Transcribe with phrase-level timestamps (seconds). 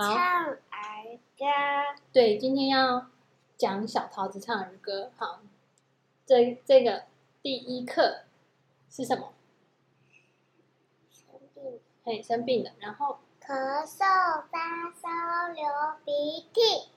[0.00, 1.44] 好，唱儿歌。
[2.12, 3.08] 对，今天要
[3.56, 5.10] 讲小桃子唱儿歌。
[5.16, 5.40] 好，
[6.24, 7.02] 这这个
[7.42, 8.20] 第一课
[8.88, 9.32] 是什么？
[11.10, 11.80] 生病。
[12.04, 13.98] 嘿，生病了，然后咳嗽、
[14.52, 15.64] 发烧、流
[16.04, 16.90] 鼻涕，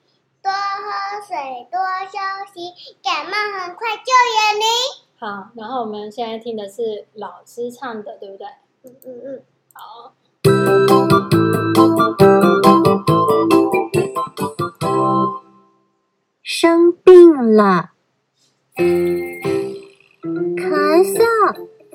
[0.43, 2.19] 多喝水，多休
[2.53, 2.71] 息，
[3.01, 5.17] 感冒很快就远离。
[5.17, 8.47] 好，然后我们现在听的是老师唱的，对不对？
[8.83, 9.45] 嗯嗯嗯，
[16.53, 17.91] 生病了，
[18.75, 18.83] 咳
[21.01, 21.23] 嗽、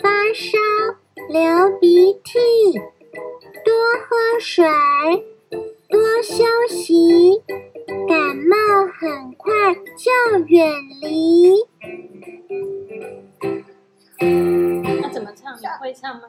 [0.00, 0.56] 发烧、
[1.28, 2.38] 流鼻涕，
[3.62, 4.64] 多喝水，
[5.90, 7.42] 多休息，
[8.08, 8.56] 感冒
[8.98, 11.52] 很快就远离。
[15.02, 15.54] 那怎么唱？
[15.54, 16.22] 你会唱吗？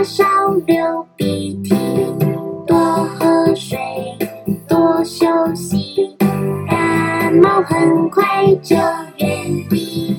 [0.00, 0.24] 发烧
[0.66, 1.74] 流鼻涕，
[2.66, 3.78] 多喝水，
[4.66, 6.16] 多休息，
[6.66, 8.24] 感冒很快
[8.62, 8.74] 就
[9.18, 10.16] 远离。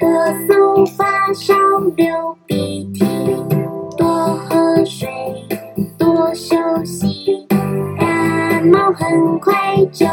[0.00, 1.54] 咳嗽、发烧、
[1.94, 3.06] 流鼻涕，
[3.96, 5.08] 多喝水，
[5.96, 7.46] 多休息，
[7.96, 9.54] 感冒很快
[9.92, 10.06] 就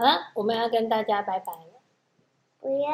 [0.00, 1.82] 好了我们要跟大家拜拜了，
[2.58, 2.90] 不要。